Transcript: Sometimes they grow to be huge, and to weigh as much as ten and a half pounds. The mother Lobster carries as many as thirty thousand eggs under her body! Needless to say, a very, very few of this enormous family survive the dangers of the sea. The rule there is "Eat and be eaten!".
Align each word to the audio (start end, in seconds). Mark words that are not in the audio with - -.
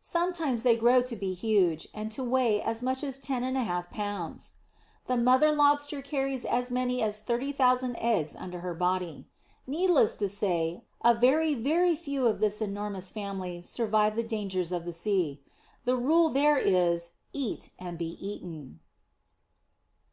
Sometimes 0.00 0.62
they 0.62 0.76
grow 0.76 1.02
to 1.02 1.16
be 1.16 1.32
huge, 1.34 1.88
and 1.92 2.12
to 2.12 2.22
weigh 2.22 2.62
as 2.62 2.80
much 2.80 3.02
as 3.02 3.18
ten 3.18 3.42
and 3.42 3.56
a 3.56 3.64
half 3.64 3.90
pounds. 3.90 4.52
The 5.08 5.16
mother 5.16 5.50
Lobster 5.50 6.00
carries 6.00 6.44
as 6.44 6.70
many 6.70 7.02
as 7.02 7.18
thirty 7.18 7.50
thousand 7.50 7.96
eggs 7.96 8.36
under 8.36 8.60
her 8.60 8.72
body! 8.72 9.26
Needless 9.66 10.16
to 10.18 10.28
say, 10.28 10.84
a 11.04 11.12
very, 11.12 11.54
very 11.54 11.96
few 11.96 12.28
of 12.28 12.38
this 12.38 12.62
enormous 12.62 13.10
family 13.10 13.62
survive 13.62 14.14
the 14.14 14.22
dangers 14.22 14.70
of 14.70 14.84
the 14.84 14.92
sea. 14.92 15.40
The 15.84 15.96
rule 15.96 16.28
there 16.28 16.56
is 16.56 17.10
"Eat 17.32 17.70
and 17.76 17.98
be 17.98 18.10
eaten!". 18.24 18.78